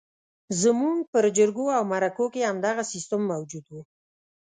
زموږ 0.61 0.97
پر 1.11 1.23
جرګو 1.37 1.65
او 1.77 1.83
مرکو 1.91 2.25
کې 2.33 2.41
همدغه 2.49 2.83
سیستم 2.93 3.21
موجود 3.31 3.65
وو. 3.67 3.81